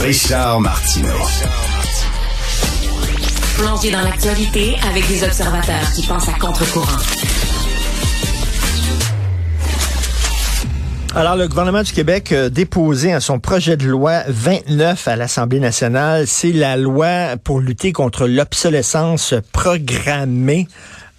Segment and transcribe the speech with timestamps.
[0.00, 1.08] Richard Martineau.
[3.56, 6.98] Plongé dans l'actualité avec des observateurs qui pensent à contre-courant.
[11.16, 15.58] Alors, le gouvernement du Québec a déposé à son projet de loi 29 à l'Assemblée
[15.58, 16.28] nationale.
[16.28, 20.68] C'est la loi pour lutter contre l'obsolescence programmée.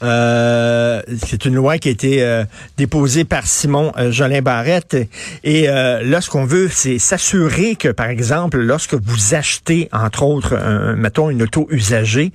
[0.01, 2.45] Euh, c'est une loi qui a été euh,
[2.77, 4.95] déposée par Simon euh, Jolin Barrette.
[5.43, 10.55] Et là, ce qu'on veut, c'est s'assurer que, par exemple, lorsque vous achetez, entre autres,
[10.55, 12.31] un, mettons, une auto usagée,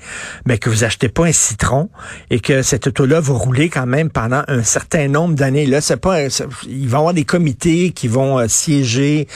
[0.47, 1.89] mais que vous achetez pas un citron
[2.30, 5.67] et que cette auto-là va rouler quand même pendant un certain nombre d'années.
[5.67, 6.23] Là, c'est pas,
[6.67, 9.27] il va y avoir des comités qui vont siéger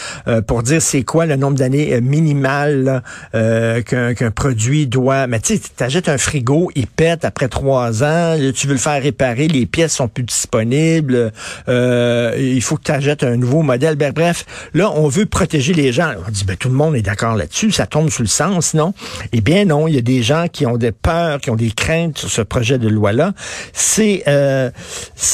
[0.46, 5.26] pour dire c'est quoi le nombre d'années minimal qu'un produit doit.
[5.26, 8.17] Mais tu sais, achètes un frigo, il pète après trois ans
[8.54, 11.32] tu veux le faire réparer, les pièces sont plus disponibles,
[11.68, 13.96] euh, il faut que tu achètes un nouveau modèle.
[13.96, 16.12] Bref, là, on veut protéger les gens.
[16.26, 18.94] On dit, ben, tout le monde est d'accord là-dessus, ça tombe sous le sens, non?
[19.32, 21.70] Eh bien, non, il y a des gens qui ont des peurs, qui ont des
[21.70, 23.32] craintes sur ce projet de loi-là.
[23.72, 24.70] C'est euh,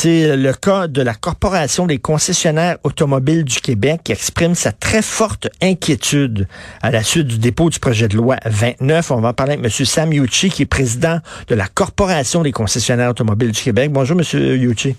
[0.05, 5.49] le cas de la Corporation des concessionnaires automobiles du Québec qui exprime sa très forte
[5.63, 6.47] inquiétude
[6.83, 9.11] à la suite du dépôt du projet de loi 29.
[9.11, 9.87] On va parler avec M.
[9.87, 12.74] Sam Yuchi, qui est président de la Corporation des concessionnaires
[13.09, 13.91] automobile du Québec.
[13.91, 14.25] Bonjour, M.
[14.61, 14.97] Yuchi.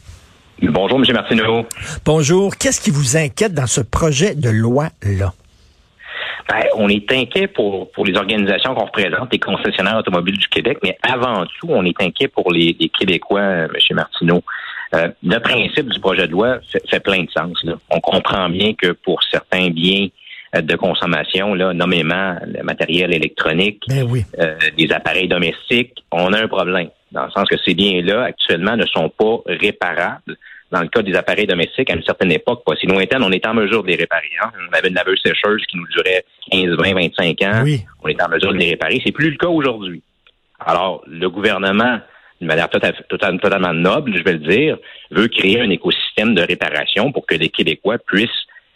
[0.61, 1.13] Bonjour, M.
[1.13, 1.65] Martineau.
[2.05, 2.55] Bonjour.
[2.57, 5.33] Qu'est-ce qui vous inquiète dans ce projet de loi-là?
[6.49, 10.77] Ben, on est inquiet pour, pour les organisations qu'on représente, les concessionnaires automobiles du Québec,
[10.83, 13.69] mais avant tout, on est inquiet pour les, Québécois, M.
[13.91, 14.43] Martineau.
[14.93, 16.59] Euh, le principe du projet de loi
[16.89, 17.65] fait, plein de sens.
[17.89, 20.07] On comprend bien que pour certains biens
[20.55, 24.23] euh, de consommation, là, nommément le matériel électronique, ben oui.
[24.39, 28.75] euh, les appareils domestiques, on a un problème dans le sens que ces biens-là, actuellement,
[28.75, 30.35] ne sont pas réparables.
[30.71, 33.47] Dans le cas des appareils domestiques, à une certaine époque, pas si lointaine, on était
[33.47, 34.29] en mesure de les réparer.
[34.43, 34.51] Hein.
[34.69, 37.61] On avait une laveuse sécheuse qui nous durait 15, 20, 25 ans.
[37.63, 37.85] Oui.
[38.03, 39.01] On était en mesure de les réparer.
[39.05, 40.01] C'est plus le cas aujourd'hui.
[40.59, 41.99] Alors, le gouvernement,
[42.41, 44.77] d'une manière totalement noble, je vais le dire,
[45.11, 48.29] veut créer un écosystème de réparation pour que les Québécois puissent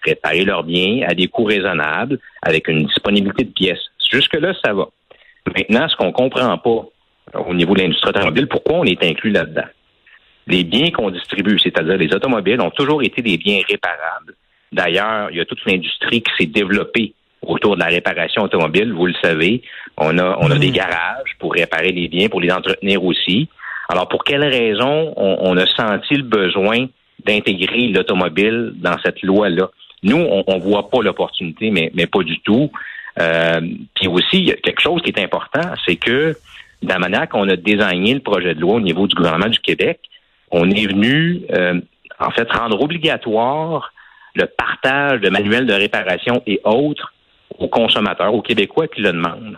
[0.06, 3.84] réparer leurs biens à des coûts raisonnables, avec une disponibilité de pièces.
[4.10, 4.88] Jusque-là, ça va.
[5.46, 6.86] Maintenant, ce qu'on comprend pas,
[7.34, 9.68] au niveau de l'industrie automobile, pourquoi on est inclus là-dedans?
[10.48, 14.34] Les biens qu'on distribue, c'est-à-dire les automobiles, ont toujours été des biens réparables.
[14.72, 19.06] D'ailleurs, il y a toute l'industrie qui s'est développée autour de la réparation automobile, vous
[19.06, 19.62] le savez.
[19.98, 23.48] On a, on a des garages pour réparer les biens, pour les entretenir aussi.
[23.88, 26.86] Alors, pour quelles raisons on, a senti le besoin
[27.26, 29.70] d'intégrer l'automobile dans cette loi-là?
[30.04, 32.72] Nous, on, ne voit pas l'opportunité, mais, mais pas du tout.
[33.20, 33.62] Euh,
[33.96, 36.36] puis aussi, il y a quelque chose qui est important, c'est que
[36.82, 39.60] de la manière qu'on a désigné le projet de loi au niveau du gouvernement du
[39.60, 40.00] Québec,
[40.52, 41.80] on est venu, euh,
[42.20, 43.94] en fait, rendre obligatoire
[44.36, 47.14] le partage de manuels de réparation et autres
[47.58, 49.58] aux consommateurs, aux Québécois qui le demandent.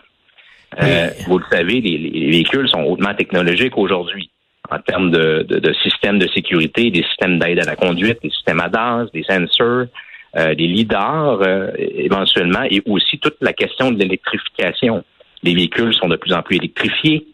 [0.82, 4.30] Euh, vous le savez, les, véhicules sont hautement technologiques aujourd'hui
[4.70, 8.62] en termes de, de, systèmes de sécurité, des systèmes d'aide à la conduite, des systèmes
[8.62, 9.88] ADAS, des sensors,
[10.38, 11.42] euh, des lidars
[11.78, 15.04] éventuellement, et aussi toute la question de l'électrification
[15.44, 17.28] les véhicules sont de plus en plus électrifiés.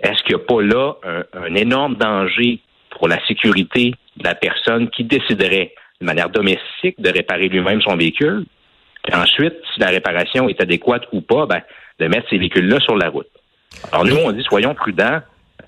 [0.00, 0.94] Est-ce qu'il n'y a pas là
[1.32, 2.60] un, énorme danger
[2.90, 7.96] pour la sécurité de la personne qui déciderait de manière domestique de réparer lui-même son
[7.96, 8.44] véhicule?
[9.08, 11.60] Et ensuite, si la réparation est adéquate ou pas, ben,
[11.98, 13.28] de mettre ces véhicules-là sur la route.
[13.92, 15.20] Alors nous, on dit soyons prudents,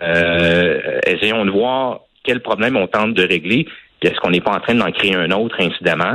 [0.02, 3.64] euh, essayons de voir quel problème on tente de régler,
[4.00, 6.14] puis est-ce qu'on n'est pas en train d'en créer un autre incidemment?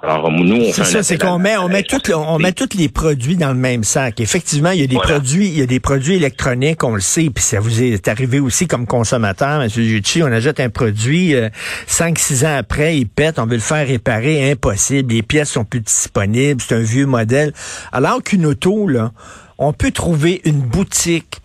[0.00, 2.88] Alors, nous, on C'est ça, c'est qu'on met, on met, tout, on met tous les
[2.88, 4.20] produits dans le même sac.
[4.20, 7.28] Effectivement, il y a des produits, il y a des produits électroniques, on le sait,
[7.28, 9.68] puis ça vous est arrivé aussi comme consommateur, M.
[9.68, 11.50] Jucci, on achète un produit, euh,
[11.86, 15.64] cinq, six ans après, il pète, on veut le faire réparer, impossible, les pièces sont
[15.64, 17.52] plus disponibles, c'est un vieux modèle.
[17.92, 19.12] Alors qu'une auto, là,
[19.58, 21.41] on peut trouver une boutique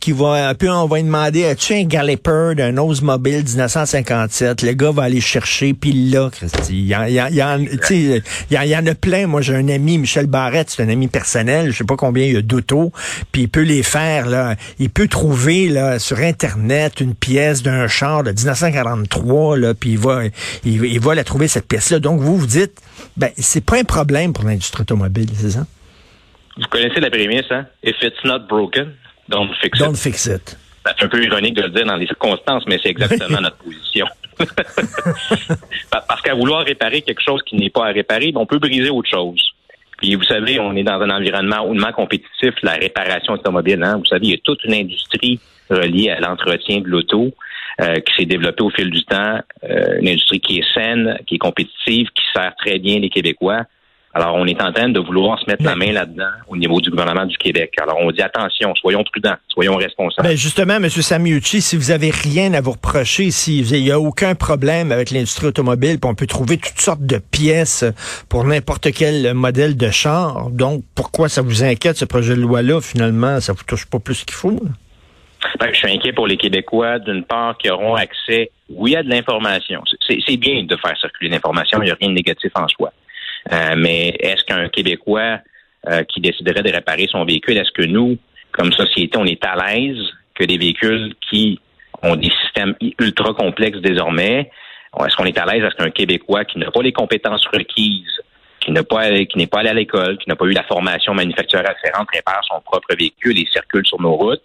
[0.00, 4.62] qui va un peu, on va lui demander, as-tu un Galloper d'un Oldsmobile 1957?
[4.62, 6.94] Le gars va aller chercher, puis là, Christy, il y,
[8.76, 9.26] en, a plein.
[9.26, 12.32] Moi, j'ai un ami, Michel Barrette, c'est un ami personnel, je sais pas combien il
[12.32, 12.92] y a d'autos,
[13.32, 14.56] puis il peut les faire, là.
[14.78, 20.22] Il peut trouver, sur Internet, une pièce d'un char de 1943, là, puis il va,
[20.64, 21.98] il, la trouver, cette pièce-là.
[21.98, 22.80] Donc, vous, vous dites,
[23.16, 25.66] ben, c'est pas un problème pour l'industrie automobile, c'est ça?
[26.56, 27.66] Vous connaissez la prémisse, hein?
[27.82, 28.94] If it's not broken,
[29.28, 29.96] Don't fix it.
[29.96, 30.58] fix it.
[30.86, 34.06] C'est un peu ironique de le dire dans les circonstances, mais c'est exactement notre position.
[35.90, 39.08] Parce qu'à vouloir réparer quelque chose qui n'est pas à réparer, on peut briser autre
[39.08, 39.40] chose.
[39.98, 43.82] Puis vous savez, on est dans un environnement hautement compétitif, la réparation automobile.
[43.82, 43.96] Hein?
[43.98, 45.40] Vous savez, il y a toute une industrie
[45.70, 47.32] reliée à l'entretien de l'auto
[47.80, 49.40] euh, qui s'est développée au fil du temps.
[49.64, 53.62] Euh, une industrie qui est saine, qui est compétitive, qui sert très bien les Québécois.
[54.16, 56.88] Alors, on est en train de vouloir se mettre la main là-dedans au niveau du
[56.88, 57.72] gouvernement du Québec.
[57.82, 60.28] Alors, on dit attention, soyons prudents, soyons responsables.
[60.28, 60.88] Ben justement, M.
[60.88, 65.48] Samiucci, si vous avez rien à vous reprocher, s'il n'y a aucun problème avec l'industrie
[65.48, 67.84] automobile, puis on peut trouver toutes sortes de pièces
[68.28, 72.80] pour n'importe quel modèle de char, donc pourquoi ça vous inquiète, ce projet de loi-là,
[72.80, 74.60] finalement, ça vous touche pas plus qu'il faut?
[75.58, 79.08] Ben, je suis inquiet pour les Québécois, d'une part, qui auront accès, oui, à de
[79.08, 79.82] l'information.
[80.06, 82.92] C'est bien de faire circuler l'information, il n'y a rien de négatif en soi.
[83.52, 85.38] Euh, mais est-ce qu'un Québécois
[85.88, 88.16] euh, qui déciderait de réparer son véhicule, est-ce que nous,
[88.52, 90.02] comme société, on est à l'aise
[90.34, 91.60] que des véhicules qui
[92.02, 94.50] ont des systèmes ultra complexes désormais,
[95.04, 98.20] est-ce qu'on est à l'aise à ce qu'un Québécois qui n'a pas les compétences requises,
[98.60, 101.14] qui n'a pas qui n'est pas allé à l'école, qui n'a pas eu la formation
[101.14, 104.42] manufacturière afférente, répare son propre véhicule et circule sur nos routes,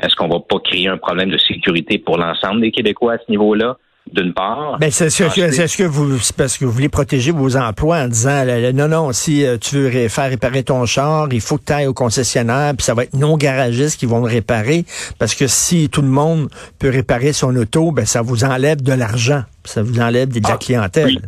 [0.00, 3.30] est-ce qu'on va pas créer un problème de sécurité pour l'ensemble des Québécois à ce
[3.30, 3.76] niveau-là?
[4.10, 4.78] D'une part.
[4.78, 8.44] Ben, c'est ce, ce, que vous, parce que vous voulez protéger vos emplois en disant,
[8.74, 11.86] non, non, si euh, tu veux faire réparer ton char, il faut que tu ailles
[11.86, 14.84] au concessionnaire, puis ça va être non garagistes qui vont le réparer,
[15.18, 18.92] parce que si tout le monde peut réparer son auto, ben, ça vous enlève de
[18.92, 21.18] l'argent, ça vous enlève de, la ah, clientèle.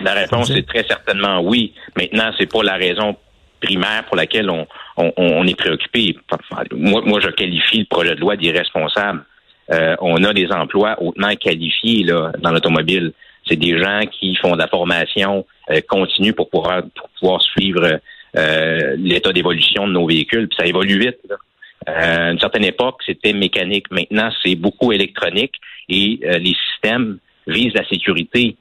[0.00, 1.72] La réponse est très certainement oui.
[1.96, 3.16] Maintenant, c'est pas la raison
[3.60, 4.66] primaire pour laquelle on,
[4.96, 6.16] on, est préoccupé.
[6.72, 9.24] Moi, moi, je qualifie le projet de loi d'irresponsable.
[9.70, 13.12] Euh, on a des emplois hautement qualifiés là, dans l'automobile.
[13.46, 18.00] C'est des gens qui font de la formation euh, continue pour pouvoir, pour pouvoir suivre
[18.36, 20.48] euh, l'état d'évolution de nos véhicules.
[20.48, 21.18] Puis ça évolue vite.
[21.86, 23.90] à une certaine époque, c'était mécanique.
[23.90, 25.54] Maintenant, c'est beaucoup électronique
[25.88, 28.56] et les systèmes visent la sécurité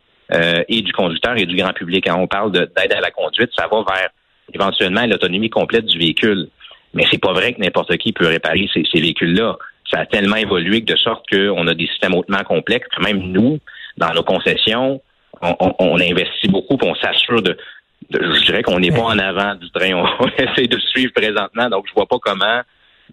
[0.69, 2.05] et du conducteur et du grand public.
[2.07, 4.09] Quand on parle d'aide à la conduite, ça va vers
[4.53, 6.47] éventuellement l'autonomie complète du véhicule.
[6.93, 9.57] Mais c'est pas vrai que n'importe qui peut réparer ces, ces véhicules-là
[9.91, 12.87] ça a tellement évolué que de sorte qu'on a des systèmes hautement complexes.
[13.01, 13.59] Même nous,
[13.97, 15.01] dans nos concessions,
[15.41, 17.57] on, on, investit beaucoup, et on s'assure de,
[18.11, 19.93] je dirais qu'on n'est pas en avant du train.
[20.19, 22.61] On, essaie de suivre présentement, donc je vois pas comment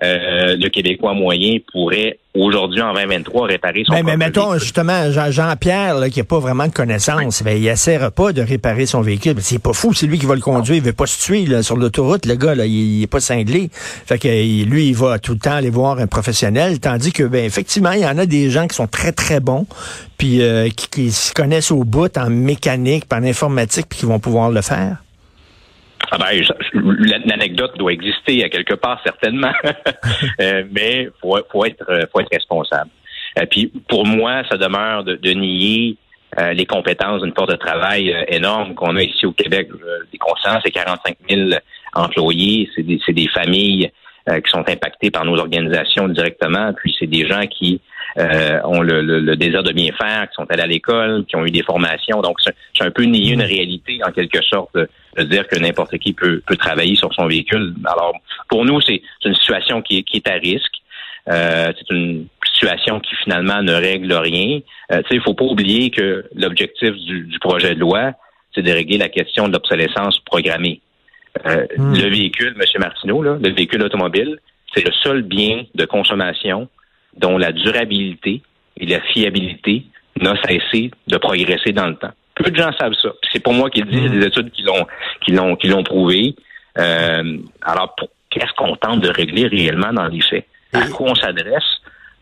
[0.03, 5.97] euh, le Québécois moyen pourrait aujourd'hui en 2023 réparer son mais, mais mettons justement Jean-Pierre
[6.11, 9.37] qui n'a pas vraiment de connaissances, ben, il essaiera pas de réparer son véhicule.
[9.39, 11.63] C'est pas fou, c'est lui qui va le conduire, il veut pas se tuer là,
[11.63, 13.71] sur l'autoroute, le gars là, il, est pas cinglé.
[13.73, 14.29] Fait que
[14.65, 18.01] lui, il va tout le temps aller voir un professionnel, tandis que ben effectivement, il
[18.01, 19.67] y en a des gens qui sont très très bons,
[20.19, 24.19] puis euh, qui, qui, se connaissent au bout en mécanique, en informatique, puis qui vont
[24.19, 25.04] pouvoir le faire.
[26.11, 26.43] Ah ben,
[27.25, 29.53] l'anecdote doit exister à quelque part certainement,
[30.41, 32.91] euh, mais faut, faut être faut être responsable.
[33.39, 35.97] Euh, puis pour moi, ça demeure de, nier
[36.39, 39.69] euh, les compétences d'une force de travail énorme qu'on a ici au Québec.
[40.13, 41.51] Les consciences, c'est 45 000
[41.95, 43.91] employés, c'est des, des familles
[44.27, 47.83] qui sont impactées par nos organisations directement, puis c'est des gens qui
[48.17, 51.51] ont le, le, désir de bien faire, qui sont allés à l'école, qui ont eu
[51.51, 52.21] des formations.
[52.23, 56.13] Donc, c'est un peu nier une réalité en quelque sorte de dire que n'importe qui
[56.13, 57.75] peut, peut travailler sur son véhicule.
[57.85, 58.15] Alors,
[58.49, 60.73] pour nous, c'est une situation qui, qui est à risque.
[61.29, 64.61] Euh, c'est une situation qui finalement ne règle rien.
[64.93, 68.13] Euh, il faut pas oublier que l'objectif du, du, projet de loi,
[68.55, 70.81] c'est de régler la question de l'obsolescence programmée.
[71.47, 71.95] Euh, hmm.
[71.95, 72.81] Le véhicule, M.
[72.81, 74.39] Martineau, là, le véhicule automobile,
[74.75, 76.69] c'est le seul bien de consommation
[77.17, 78.43] dont la durabilité
[78.77, 79.85] et la fiabilité
[80.21, 82.13] n'a cessé de progresser dans le temps.
[82.35, 83.11] Peu de gens savent ça.
[83.33, 84.87] C'est pour moi qu'il dit, il y a des études qui l'ont
[85.25, 86.35] qui l'ont qui l'ont prouvé.
[86.79, 87.95] Euh, alors,
[88.31, 90.47] qu'est-ce qu'on tente de régler réellement dans les faits?
[90.73, 91.63] À quoi on s'adresse?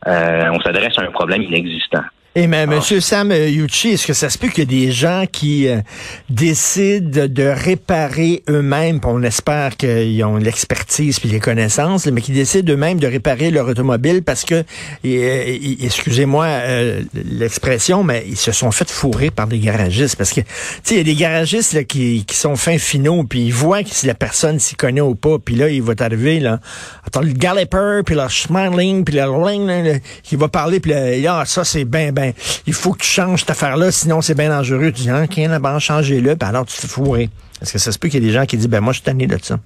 [0.06, 2.02] Euh, on s'adresse à un problème inexistant.
[2.34, 5.24] Et mais, Monsieur Sam Yuchi, est-ce que ça se peut qu'il y ait des gens
[5.30, 5.82] qui euh,
[6.30, 12.72] décident de réparer eux-mêmes, on espère qu'ils ont l'expertise puis les connaissances, mais qui décident
[12.72, 14.64] eux-mêmes de réparer leur automobile parce que,
[15.04, 20.46] excusez-moi euh, l'expression, mais ils se sont fait fourrer par des garagistes parce que, tu
[20.84, 23.82] sais, il y a des garagistes là, qui, qui sont fins finaux puis ils voient
[23.82, 26.60] que si la personne s'y connaît ou pas, puis là il va t'arriver là,
[27.06, 31.44] attends le galloper puis le smiling puis le ling, qui va parler puis là, ah,
[31.44, 32.21] ça c'est bien ben,
[32.66, 34.92] il faut que tu changes cette affaire-là, sinon c'est bien dangereux.
[34.92, 37.28] Tu dis, ah, OK, changez-le, puis alors tu te fourré.
[37.60, 38.98] Est-ce que ça se peut qu'il y ait des gens qui disent, ben moi, je
[38.98, 39.58] suis tanné de ça?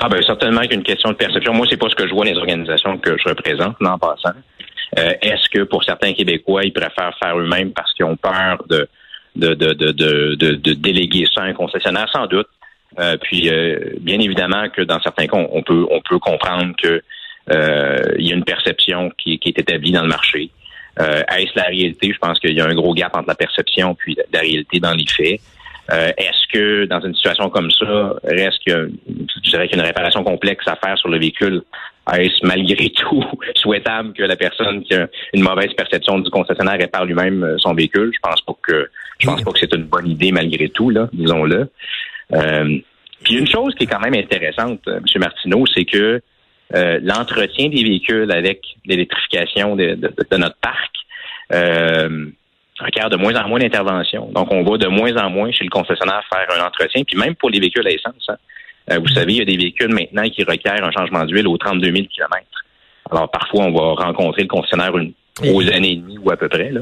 [0.00, 1.52] Ah ben certainement qu'une question de perception.
[1.54, 4.34] Moi, c'est pas ce que je vois dans les organisations que je représente, en passant.
[4.98, 8.88] Euh, est-ce que pour certains Québécois, ils préfèrent faire eux-mêmes parce qu'ils ont peur de
[9.36, 12.08] de, de, de, de, déléguer ça à un concessionnaire?
[12.12, 12.48] Sans doute.
[12.98, 17.02] Euh, puis euh, bien évidemment que dans certains cas, on peut on peut comprendre que
[17.50, 20.50] il y a une perception qui est établie dans le marché.
[21.00, 22.12] Euh, Est-ce la réalité?
[22.12, 24.92] Je pense qu'il y a un gros gap entre la perception puis la réalité dans
[24.92, 25.40] les faits.
[25.90, 30.66] Euh, Est-ce que dans une situation comme ça, reste que je dirais qu'une réparation complexe
[30.66, 31.62] à faire sur le véhicule,
[32.16, 33.24] est-ce malgré tout
[33.54, 37.74] souhaitable que la personne qui a une mauvaise perception du concessionnaire répare lui-même euh, son
[37.74, 38.10] véhicule?
[38.14, 41.08] Je pense pas que je pense pas que c'est une bonne idée malgré tout, là,
[41.12, 41.68] disons-le.
[42.34, 42.78] Euh,
[43.24, 45.02] Puis une chose qui est quand même intéressante, M.
[45.16, 46.20] Martineau, c'est que
[46.72, 49.98] l'entretien des véhicules avec l'électrification de,
[50.36, 50.92] notre parc
[52.78, 54.30] requiert de moins en moins d'intervention.
[54.32, 57.34] Donc, on va de moins en moins chez le concessionnaire faire un entretien, puis même
[57.34, 58.26] pour les véhicules à essence.
[58.28, 58.36] Hein.
[58.90, 61.58] Euh, vous savez, il y a des véhicules maintenant qui requièrent un changement d'huile aux
[61.58, 62.44] 32 000 km.
[63.10, 65.12] Alors, parfois, on va rencontrer le concessionnaire une,
[65.44, 66.70] aux années et demie ou à peu près.
[66.70, 66.80] Là.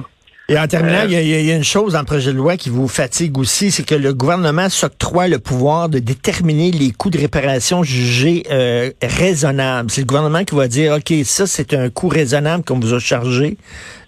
[0.48, 2.70] Et en terminant, euh, il y, a une chose dans le projet de loi qui
[2.70, 7.18] vous fatigue aussi, c'est que le gouvernement s'octroie le pouvoir de déterminer les coûts de
[7.18, 9.90] réparation jugés euh, raisonnables.
[9.90, 13.00] C'est le gouvernement qui va dire, OK, ça, c'est un coût raisonnable qu'on vous a
[13.00, 13.56] chargé,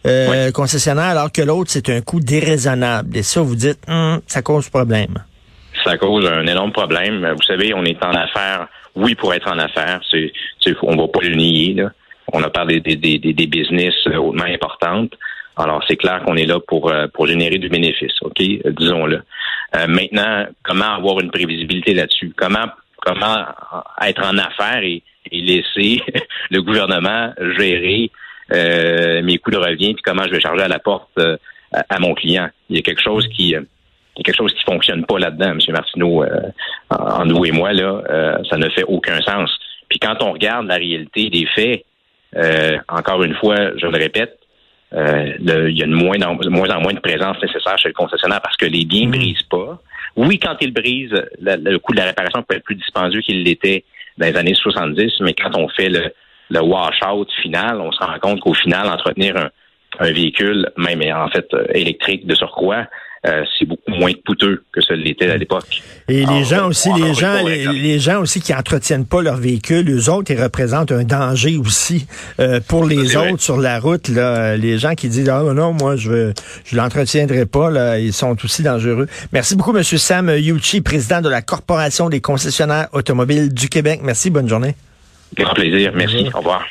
[0.06, 3.16] euh, concessionnaire, alors que l'autre, c'est un coût déraisonnable.
[3.16, 5.14] Et ça, vous dites, hum, ça cause problème.
[5.82, 7.26] Ça cause un énorme problème.
[7.32, 10.30] Vous savez, on est en affaires, oui, pour être en affaires, c'est,
[10.82, 11.90] on va pas le nier, là.
[12.32, 15.14] On a parlé des, des, des, des business hautement importantes.
[15.58, 18.40] Alors, c'est clair qu'on est là pour, euh, pour générer du bénéfice, OK?
[18.40, 19.22] Euh, disons-le.
[19.76, 22.32] Euh, maintenant, comment avoir une prévisibilité là-dessus?
[22.36, 22.66] Comment
[23.00, 23.44] comment
[24.02, 26.02] être en affaires et, laisser
[26.50, 28.10] le gouvernement gérer
[28.50, 31.10] mes coûts de revient puis comment je vais charger à la porte
[31.70, 32.48] à, mon client?
[32.68, 33.62] Il y a quelque chose qui il y a
[34.24, 35.60] quelque chose qui fonctionne pas là-dedans, M.
[35.68, 36.24] Martineau,
[36.90, 38.02] en nous et moi, là,
[38.50, 39.50] ça ne fait aucun sens.
[39.88, 41.84] Puis quand on regarde la réalité des faits,
[42.88, 44.37] encore une fois, je le répète,
[44.94, 47.94] euh, il y a de moins, en, moins en moins de présence nécessaire chez le
[47.94, 49.18] concessionnaire parce que les biens ne mm.
[49.18, 49.80] brisent pas.
[50.16, 53.84] Oui, quand ils brisent, le coût de la réparation peut être plus dispendieux qu'il l'était
[54.16, 56.12] dans les années 70, mais quand on fait le,
[56.50, 59.50] le wash-out final, on se rend compte qu'au final, entretenir un,
[59.98, 62.86] un véhicule, même en fait euh, électrique de surcroît,
[63.26, 65.82] euh, c'est beaucoup moins coûteux que ce l'était à l'époque.
[66.08, 70.08] Et les gens aussi, les gens, les, gens aussi qui entretiennent pas leur véhicule, eux
[70.08, 72.06] autres, ils représentent un danger aussi
[72.38, 74.08] euh, pour les autres sur la route.
[74.08, 76.32] Là, les gens qui disent ah non, moi je
[76.64, 79.08] je l'entretiendrai pas, là, ils sont aussi dangereux.
[79.32, 84.00] Merci beaucoup, Monsieur Sam Yuchi, président de la Corporation des concessionnaires automobiles du Québec.
[84.02, 84.74] Merci, bonne journée.
[85.36, 86.28] Grand plaisir, merci.
[86.32, 86.64] Au revoir.